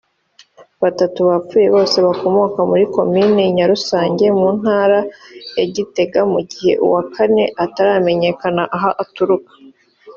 Batatu 0.81 1.19
bapfuye 1.29 1.67
bose 1.75 1.97
bakomoka 2.07 2.59
muri 2.69 2.83
Komine 2.95 3.43
Nyarusange 3.57 4.25
mu 4.39 4.47
Ntara 4.59 4.99
ya 5.57 5.65
Gitega 5.75 6.19
mu 6.33 6.39
gihe 6.49 6.73
uwa 6.85 7.01
Kane 7.13 7.43
ataramenyakana 7.63 8.63
aho 8.75 8.89
aturuka 9.03 9.51